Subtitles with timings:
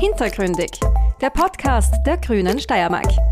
[0.00, 0.70] Hintergründig,
[1.20, 3.29] der Podcast der Grünen Steiermark.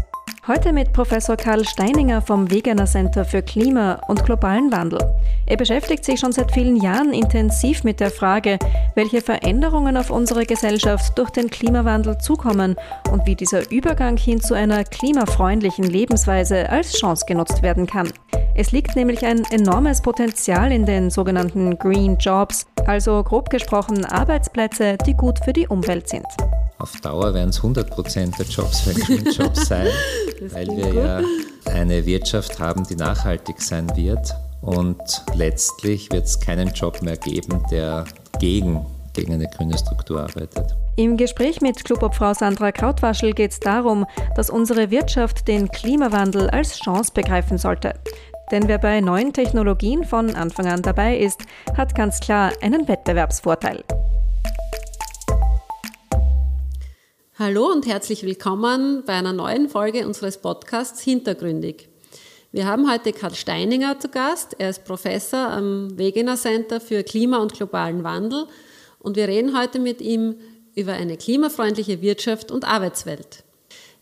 [0.48, 4.98] Heute mit Professor Karl Steininger vom Wegener Center für Klima und globalen Wandel.
[5.44, 8.58] Er beschäftigt sich schon seit vielen Jahren intensiv mit der Frage,
[8.94, 12.76] welche Veränderungen auf unsere Gesellschaft durch den Klimawandel zukommen
[13.12, 18.08] und wie dieser Übergang hin zu einer klimafreundlichen Lebensweise als Chance genutzt werden kann.
[18.54, 24.96] Es liegt nämlich ein enormes Potenzial in den sogenannten Green Jobs, also grob gesprochen Arbeitsplätze,
[25.04, 26.24] die gut für die Umwelt sind.
[26.78, 28.84] Auf Dauer werden es 100% der Jobs
[29.36, 29.88] Jobs sein,
[30.52, 30.94] weil wir gut.
[30.94, 31.20] ja
[31.72, 34.32] eine Wirtschaft haben, die nachhaltig sein wird.
[34.62, 34.96] Und
[35.34, 38.04] letztlich wird es keinen Job mehr geben, der
[38.38, 40.76] gegen, gegen eine grüne Struktur arbeitet.
[40.96, 44.06] Im Gespräch mit Klubobfrau Sandra Krautwaschel geht es darum,
[44.36, 47.94] dass unsere Wirtschaft den Klimawandel als Chance begreifen sollte.
[48.52, 51.40] Denn wer bei neuen Technologien von Anfang an dabei ist,
[51.76, 53.84] hat ganz klar einen Wettbewerbsvorteil.
[57.40, 61.88] Hallo und herzlich willkommen bei einer neuen Folge unseres Podcasts Hintergründig.
[62.50, 64.56] Wir haben heute Karl Steininger zu Gast.
[64.58, 68.48] Er ist Professor am Wegener Center für Klima und globalen Wandel
[68.98, 70.34] und wir reden heute mit ihm
[70.74, 73.44] über eine klimafreundliche Wirtschaft und Arbeitswelt.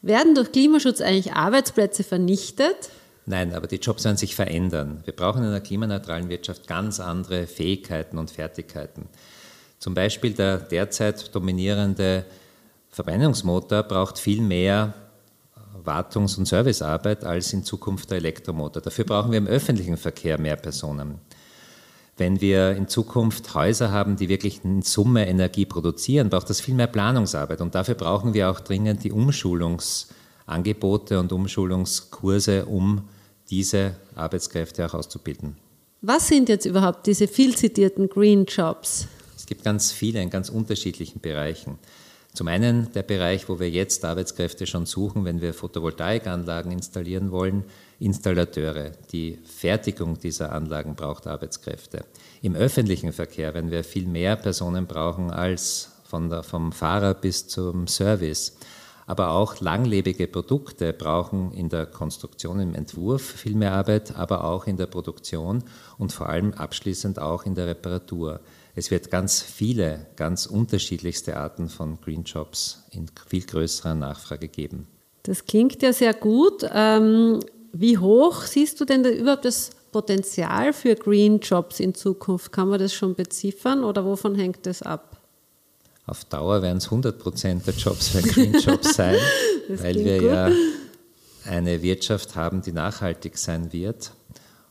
[0.01, 2.89] Werden durch Klimaschutz eigentlich Arbeitsplätze vernichtet?
[3.27, 5.03] Nein, aber die Jobs werden sich verändern.
[5.05, 9.11] Wir brauchen in einer klimaneutralen Wirtschaft ganz andere Fähigkeiten und Fertigkeiten.
[9.79, 12.25] Zum Beispiel der derzeit dominierende
[12.97, 14.94] Verbrennungsmotor braucht viel mehr
[15.84, 18.80] Wartungs- und Servicearbeit als in Zukunft der Elektromotor.
[18.80, 21.19] Dafür brauchen wir im öffentlichen Verkehr mehr Personen.
[22.17, 26.74] Wenn wir in Zukunft Häuser haben, die wirklich in Summe Energie produzieren, braucht das viel
[26.74, 27.61] mehr Planungsarbeit.
[27.61, 33.02] Und dafür brauchen wir auch dringend die Umschulungsangebote und Umschulungskurse, um
[33.50, 35.58] diese Arbeitskräfte auch auszubilden.
[36.00, 39.06] Was sind jetzt überhaupt diese viel zitierten Green Jobs?
[39.36, 41.78] Es gibt ganz viele in ganz unterschiedlichen Bereichen.
[42.37, 47.64] Zum einen der Bereich, wo wir jetzt Arbeitskräfte schon suchen, wenn wir Photovoltaikanlagen installieren wollen,
[47.98, 48.91] Installateure.
[49.11, 52.05] Die Fertigung dieser Anlagen braucht Arbeitskräfte.
[52.42, 57.86] Im öffentlichen Verkehr, wenn wir viel mehr Personen brauchen als der, vom Fahrer bis zum
[57.86, 58.58] Service.
[59.07, 64.67] Aber auch langlebige Produkte brauchen in der Konstruktion, im Entwurf viel mehr Arbeit, aber auch
[64.67, 65.64] in der Produktion
[65.96, 68.41] und vor allem abschließend auch in der Reparatur.
[68.79, 74.87] Es wird ganz viele, ganz unterschiedlichste Arten von Green Jobs in viel größerer Nachfrage geben.
[75.23, 76.63] Das klingt ja sehr gut.
[76.70, 77.41] Ähm,
[77.73, 82.53] wie hoch siehst du denn überhaupt das Potenzial für Green Jobs in Zukunft?
[82.53, 85.23] Kann man das schon beziffern oder wovon hängt das ab?
[86.05, 89.17] Auf Dauer werden es 100 Prozent der Jobs für Green Jobs sein,
[89.69, 90.29] weil wir gut.
[90.29, 90.51] ja
[91.47, 94.13] eine Wirtschaft haben, die nachhaltig sein wird.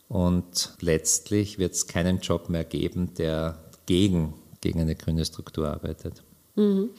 [0.07, 6.23] Und letztlich wird es keinen Job mehr geben, der gegen, gegen eine grüne Struktur arbeitet.
[6.55, 6.89] Mhm.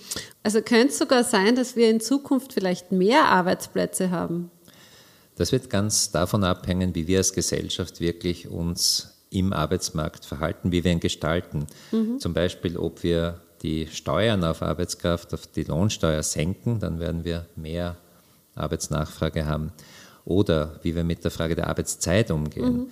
[0.42, 4.50] Also könnte es sogar sein, dass wir in Zukunft vielleicht mehr Arbeitsplätze haben?
[5.36, 10.84] Das wird ganz davon abhängen, wie wir als Gesellschaft wirklich uns im Arbeitsmarkt verhalten, wie
[10.84, 11.66] wir ihn gestalten.
[11.92, 12.18] Mhm.
[12.20, 17.46] Zum Beispiel, ob wir die Steuern auf Arbeitskraft, auf die Lohnsteuer senken, dann werden wir
[17.56, 17.96] mehr
[18.54, 19.72] Arbeitsnachfrage haben.
[20.24, 22.76] Oder wie wir mit der Frage der Arbeitszeit umgehen.
[22.76, 22.86] Mhm.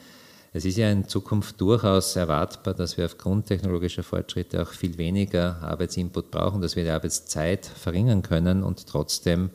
[0.57, 5.61] Es ist ja in Zukunft durchaus erwartbar, dass wir aufgrund technologischer Fortschritte auch viel weniger
[5.61, 9.51] Arbeitsinput brauchen, dass wir die Arbeitszeit verringern können und trotzdem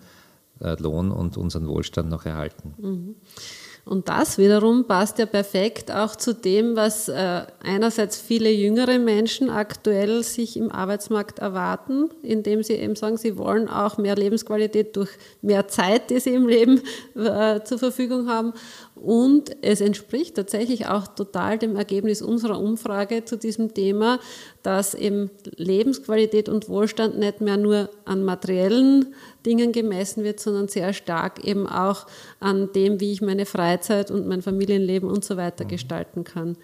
[0.59, 2.73] äh, Lohn und unseren Wohlstand noch erhalten.
[2.77, 3.15] Mhm.
[3.85, 9.49] Und das wiederum passt ja perfekt auch zu dem, was äh, einerseits viele jüngere Menschen
[9.49, 15.09] aktuell sich im Arbeitsmarkt erwarten, indem sie eben sagen, sie wollen auch mehr Lebensqualität durch
[15.41, 16.81] mehr Zeit, die sie im Leben
[17.15, 18.53] äh, zur Verfügung haben.
[19.01, 24.19] Und es entspricht tatsächlich auch total dem Ergebnis unserer Umfrage zu diesem Thema,
[24.61, 29.13] dass eben Lebensqualität und Wohlstand nicht mehr nur an materiellen
[29.45, 32.07] Dingen gemessen wird, sondern sehr stark eben auch
[32.41, 35.69] an dem, wie ich meine Freizeit und mein Familienleben und so weiter mhm.
[35.69, 36.57] gestalten kann.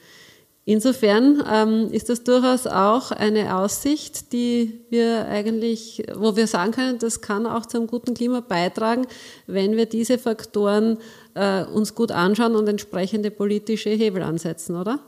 [0.67, 6.97] Insofern ähm, ist das durchaus auch eine Aussicht, die wir eigentlich, wo wir sagen können,
[6.97, 9.05] das kann auch zum guten Klima beitragen,
[9.45, 10.97] wenn wir diese Faktoren
[11.35, 14.99] äh, uns gut anschauen und entsprechende politische Hebel ansetzen, oder?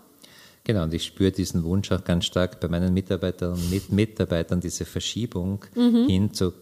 [0.64, 4.86] Genau, und ich spüre diesen Wunsch auch ganz stark bei meinen Mitarbeitern und Mitarbeitern, diese
[4.86, 6.08] Verschiebung mhm.
[6.08, 6.54] hin zu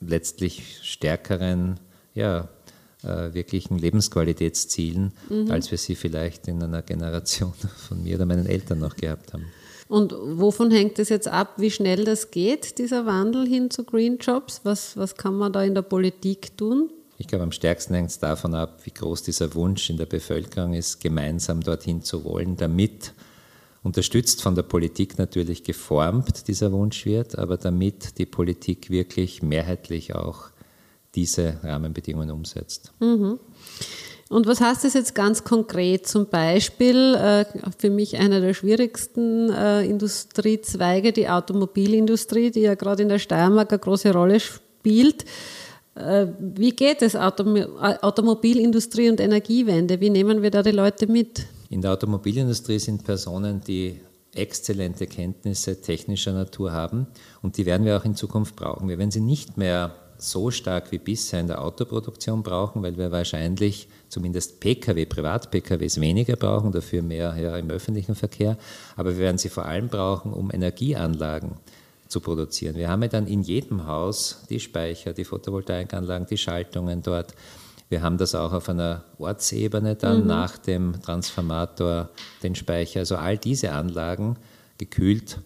[0.00, 1.80] letztlich stärkeren,
[2.14, 2.48] ja,
[3.04, 5.50] äh, wirklichen Lebensqualitätszielen, mhm.
[5.50, 7.52] als wir sie vielleicht in einer Generation
[7.88, 9.46] von mir oder meinen Eltern noch gehabt haben.
[9.88, 14.16] Und wovon hängt es jetzt ab, wie schnell das geht, dieser Wandel hin zu Green
[14.18, 14.62] Jobs?
[14.64, 16.90] Was, was kann man da in der Politik tun?
[17.18, 20.72] Ich glaube, am stärksten hängt es davon ab, wie groß dieser Wunsch in der Bevölkerung
[20.72, 23.12] ist, gemeinsam dorthin zu wollen, damit
[23.82, 30.14] unterstützt von der Politik natürlich geformt, dieser Wunsch wird, aber damit die Politik wirklich mehrheitlich
[30.14, 30.51] auch
[31.14, 32.92] diese Rahmenbedingungen umsetzt.
[33.00, 33.38] Mhm.
[34.32, 36.06] Und was heißt das jetzt ganz konkret?
[36.06, 37.44] Zum Beispiel äh,
[37.78, 43.70] für mich einer der schwierigsten äh, Industriezweige, die Automobilindustrie, die ja gerade in der Steiermark
[43.70, 45.26] eine große Rolle spielt.
[45.94, 50.00] Äh, wie geht es Autom Automobilindustrie und Energiewende?
[50.00, 51.44] Wie nehmen wir da die Leute mit?
[51.68, 54.00] In der Automobilindustrie sind Personen, die
[54.34, 57.06] exzellente Kenntnisse technischer Natur haben
[57.42, 58.88] und die werden wir auch in Zukunft brauchen.
[58.88, 63.10] Wir werden sie nicht mehr so stark wie bisher in der Autoproduktion brauchen, weil wir
[63.10, 68.56] wahrscheinlich zumindest Pkw, Privat-Pkws weniger brauchen, dafür mehr ja, im öffentlichen Verkehr.
[68.96, 71.56] Aber wir werden sie vor allem brauchen, um Energieanlagen
[72.08, 72.76] zu produzieren.
[72.76, 77.34] Wir haben ja dann in jedem Haus die Speicher, die Photovoltaikanlagen, die Schaltungen dort.
[77.88, 80.26] Wir haben das auch auf einer Ortsebene dann mhm.
[80.26, 82.10] nach dem Transformator,
[82.42, 83.00] den Speicher.
[83.00, 84.36] Also all diese Anlagen
[84.78, 85.38] gekühlt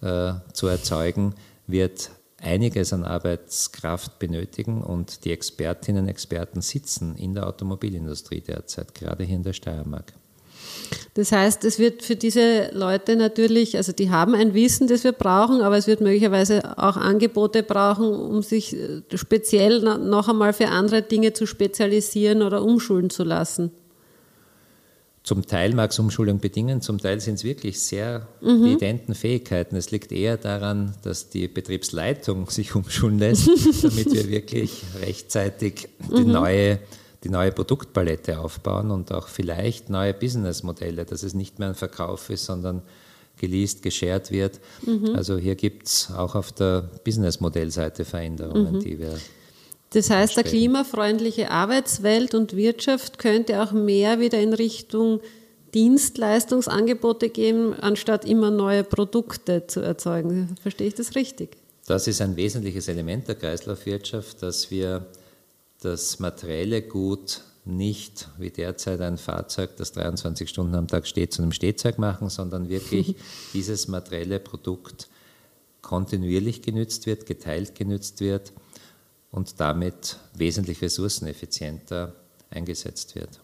[0.00, 1.34] äh, zu erzeugen,
[1.66, 2.10] wird
[2.42, 9.24] einiges an Arbeitskraft benötigen und die Expertinnen und Experten sitzen in der Automobilindustrie derzeit, gerade
[9.24, 10.12] hier in der Steiermark.
[11.14, 15.12] Das heißt, es wird für diese Leute natürlich, also die haben ein Wissen, das wir
[15.12, 20.68] brauchen, aber es wird möglicherweise auch Angebote brauchen, um sich äh, speziell noch einmal für
[20.68, 23.72] andere Dinge zu spezialisieren oder umschulen zu lassen.
[25.24, 28.66] Zum Teil mag es Umschulung bedingen, zum Teil sind es wirklich sehr mhm.
[28.66, 29.76] identen Fähigkeiten.
[29.76, 33.48] Es liegt eher daran, dass die Betriebsleitung sich umschulen lässt,
[33.84, 36.32] damit wir wirklich rechtzeitig die, mhm.
[36.32, 36.78] neue,
[37.22, 42.28] die neue Produktpalette aufbauen und auch vielleicht neue Businessmodelle, dass es nicht mehr ein Verkauf
[42.28, 42.82] ist, sondern
[43.38, 44.58] geleast, geshared wird.
[44.84, 45.14] Mhm.
[45.14, 48.80] Also hier gibt es auch auf der Businessmodellseite Veränderungen, mhm.
[48.80, 49.16] die wir
[49.92, 55.20] das heißt, eine klimafreundliche Arbeitswelt und Wirtschaft könnte auch mehr wieder in Richtung
[55.74, 60.54] Dienstleistungsangebote gehen, anstatt immer neue Produkte zu erzeugen.
[60.60, 61.56] Verstehe ich das richtig?
[61.86, 65.06] Das ist ein wesentliches Element der Kreislaufwirtschaft, dass wir
[65.80, 71.42] das materielle Gut nicht wie derzeit ein Fahrzeug, das 23 Stunden am Tag steht, zu
[71.42, 73.16] einem Stehzeug machen, sondern wirklich
[73.54, 75.08] dieses materielle Produkt
[75.80, 78.52] kontinuierlich genützt wird, geteilt genützt wird
[79.32, 82.14] und damit wesentlich ressourceneffizienter
[82.50, 83.40] eingesetzt wird.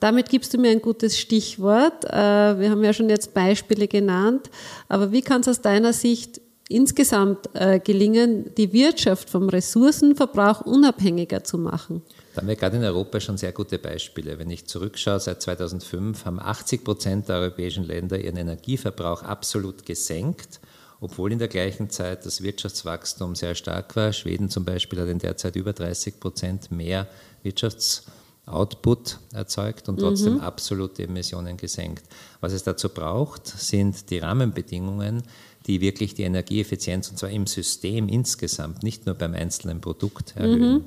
[0.00, 2.04] Damit gibst du mir ein gutes Stichwort.
[2.04, 4.50] Äh, wir haben ja schon jetzt Beispiele genannt,
[4.88, 11.44] aber wie kann es aus deiner Sicht insgesamt äh, gelingen, die Wirtschaft vom Ressourcenverbrauch unabhängiger
[11.44, 12.02] zu machen?
[12.34, 14.38] Da haben wir gerade in Europa schon sehr gute Beispiele.
[14.38, 20.60] Wenn ich zurückschaue, seit 2005 haben 80 Prozent der europäischen Länder ihren Energieverbrauch absolut gesenkt
[21.04, 24.14] obwohl in der gleichen Zeit das Wirtschaftswachstum sehr stark war.
[24.14, 27.06] Schweden zum Beispiel hat in der Zeit über 30 Prozent mehr
[27.42, 30.40] Wirtschaftsoutput erzeugt und trotzdem mhm.
[30.40, 32.04] absolute Emissionen gesenkt.
[32.40, 35.22] Was es dazu braucht, sind die Rahmenbedingungen,
[35.66, 40.72] die wirklich die Energieeffizienz, und zwar im System insgesamt, nicht nur beim einzelnen Produkt erhöhen.
[40.72, 40.84] Mhm.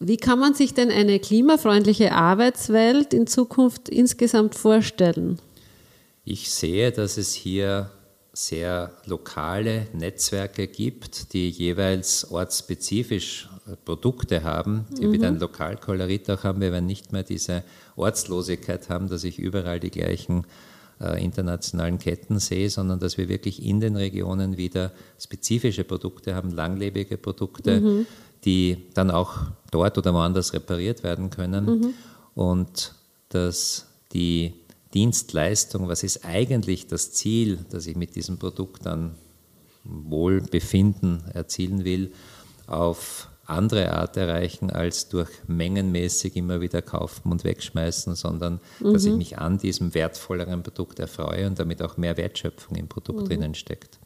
[0.00, 5.38] Wie kann man sich denn eine klimafreundliche Arbeitswelt in Zukunft insgesamt vorstellen?
[6.24, 7.90] Ich sehe, dass es hier
[8.46, 15.12] sehr lokale Netzwerke gibt, die jeweils ortsspezifisch äh, Produkte haben, die mhm.
[15.12, 16.60] wieder ein Lokalkolorit auch haben.
[16.60, 17.64] Wir werden nicht mehr diese
[17.96, 20.46] Ortslosigkeit haben, dass ich überall die gleichen
[21.00, 26.50] äh, internationalen Ketten sehe, sondern dass wir wirklich in den Regionen wieder spezifische Produkte haben,
[26.50, 28.06] langlebige Produkte, mhm.
[28.44, 29.36] die dann auch
[29.70, 31.94] dort oder woanders repariert werden können mhm.
[32.34, 32.94] und
[33.28, 34.59] dass die
[34.94, 39.14] Dienstleistung, was ist eigentlich das Ziel, das ich mit diesem Produkt dann
[39.84, 42.12] Wohlbefinden erzielen will,
[42.66, 48.92] auf andere Art erreichen als durch mengenmäßig immer wieder kaufen und wegschmeißen, sondern mhm.
[48.92, 49.18] dass ich mhm.
[49.18, 53.24] mich an diesem wertvolleren Produkt erfreue und damit auch mehr Wertschöpfung im Produkt mhm.
[53.26, 53.98] drinnen steckt.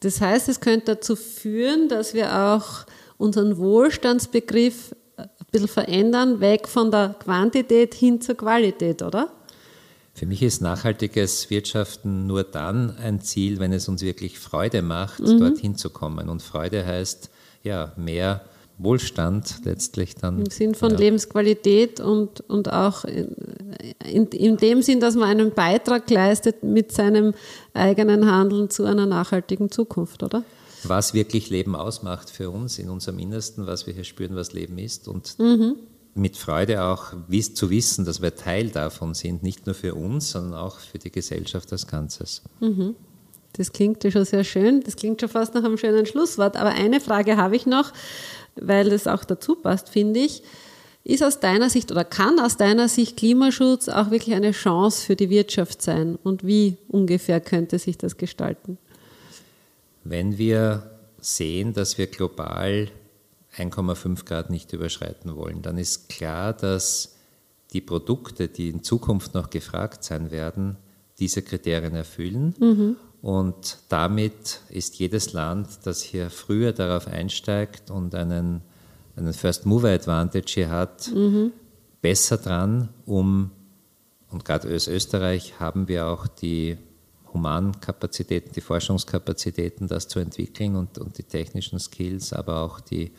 [0.00, 2.86] Das heißt, es könnte dazu führen, dass wir auch
[3.16, 9.32] unseren Wohlstandsbegriff ein bisschen verändern, weg von der Quantität hin zur Qualität, oder?
[10.18, 15.20] Für mich ist nachhaltiges Wirtschaften nur dann ein Ziel, wenn es uns wirklich Freude macht,
[15.20, 15.38] mhm.
[15.38, 16.28] dorthin zu kommen.
[16.28, 17.30] Und Freude heißt
[17.62, 18.40] ja mehr
[18.78, 20.40] Wohlstand letztlich dann.
[20.40, 20.98] Im Sinn von ja.
[20.98, 23.28] Lebensqualität und, und auch in,
[24.04, 27.32] in, in, dem Sinn, dass man einen Beitrag leistet mit seinem
[27.72, 30.42] eigenen Handeln zu einer nachhaltigen Zukunft, oder?
[30.82, 34.78] Was wirklich Leben ausmacht für uns in unserem Innersten, was wir hier spüren, was Leben
[34.78, 35.76] ist und mhm
[36.18, 37.12] mit Freude auch
[37.54, 41.10] zu wissen, dass wir Teil davon sind, nicht nur für uns, sondern auch für die
[41.10, 42.42] Gesellschaft als Ganzes.
[42.60, 42.94] Mhm.
[43.54, 44.82] Das klingt ja schon sehr schön.
[44.82, 46.56] Das klingt schon fast nach einem schönen Schlusswort.
[46.56, 47.92] Aber eine Frage habe ich noch,
[48.56, 50.42] weil das auch dazu passt, finde ich.
[51.04, 55.16] Ist aus deiner Sicht oder kann aus deiner Sicht Klimaschutz auch wirklich eine Chance für
[55.16, 56.18] die Wirtschaft sein?
[56.22, 58.76] Und wie ungefähr könnte sich das gestalten?
[60.04, 62.88] Wenn wir sehen, dass wir global
[63.58, 67.16] 1,5 Grad nicht überschreiten wollen, dann ist klar, dass
[67.72, 70.76] die Produkte, die in Zukunft noch gefragt sein werden,
[71.18, 72.54] diese Kriterien erfüllen.
[72.58, 72.96] Mhm.
[73.20, 78.62] Und damit ist jedes Land, das hier früher darauf einsteigt und einen,
[79.16, 81.52] einen First Mover Advantage hier hat, mhm.
[82.00, 83.50] besser dran, um,
[84.30, 86.76] und gerade als Österreich haben wir auch die
[87.32, 93.12] Humankapazitäten, die Forschungskapazitäten, das zu entwickeln und, und die technischen Skills, aber auch die,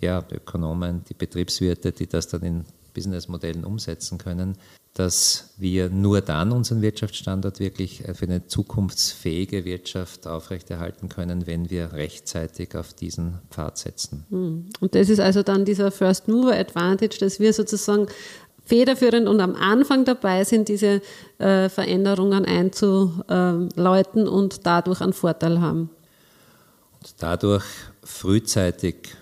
[0.00, 2.64] ja, die Ökonomen, die Betriebswirte, die das dann in
[2.94, 4.56] Businessmodellen umsetzen können,
[4.94, 11.92] dass wir nur dann unseren Wirtschaftsstandort wirklich für eine zukunftsfähige Wirtschaft aufrechterhalten können, wenn wir
[11.92, 14.24] rechtzeitig auf diesen Pfad setzen.
[14.30, 14.66] Hm.
[14.80, 18.08] Und das ist also dann dieser First Mover Advantage, dass wir sozusagen
[18.64, 21.00] federführend und am Anfang dabei sind, diese
[21.38, 25.90] äh, Veränderungen einzuläuten und dadurch einen Vorteil haben.
[27.00, 27.64] Und dadurch
[28.02, 29.14] frühzeitig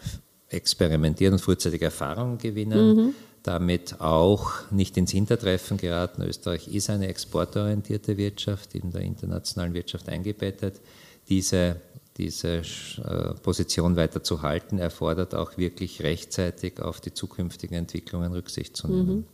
[0.49, 2.97] experimentieren und frühzeitig Erfahrungen gewinnen.
[2.97, 3.15] Mhm
[3.47, 6.23] damit auch nicht ins Hintertreffen geraten.
[6.23, 10.81] Österreich ist eine exportorientierte Wirtschaft, in der internationalen Wirtschaft eingebettet.
[11.29, 11.77] Diese,
[12.19, 18.77] diese äh, Position weiter zu halten, erfordert auch wirklich rechtzeitig auf die zukünftigen Entwicklungen Rücksicht
[18.77, 19.17] zu nehmen.
[19.17, 19.25] Mhm.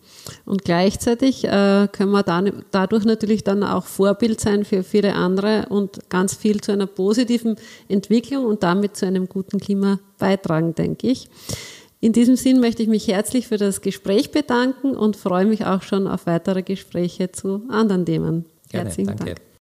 [0.45, 5.67] Und gleichzeitig äh, können wir dann, dadurch natürlich dann auch Vorbild sein für viele andere
[5.69, 7.57] und ganz viel zu einer positiven
[7.89, 11.29] Entwicklung und damit zu einem guten Klima beitragen, denke ich.
[12.01, 15.83] In diesem Sinn möchte ich mich herzlich für das Gespräch bedanken und freue mich auch
[15.83, 18.45] schon auf weitere Gespräche zu anderen Themen.
[18.71, 19.25] Gerne, Herzlichen danke.
[19.27, 19.52] Dank.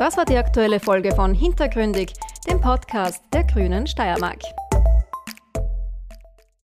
[0.00, 2.14] Das war die aktuelle Folge von Hintergründig,
[2.48, 4.40] dem Podcast der Grünen Steiermark.